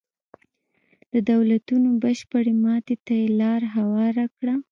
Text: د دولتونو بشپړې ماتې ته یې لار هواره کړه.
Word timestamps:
د 1.13 1.15
دولتونو 1.31 1.89
بشپړې 2.03 2.53
ماتې 2.63 2.95
ته 3.05 3.13
یې 3.21 3.27
لار 3.41 3.61
هواره 3.75 4.25
کړه. 4.37 4.53